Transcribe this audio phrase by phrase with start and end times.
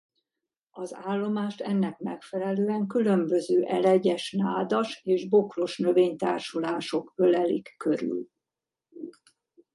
[0.69, 8.27] Az állomást ennek megfelelően különböző elegyes nádas- és bokros növénytársulások ölelik körül.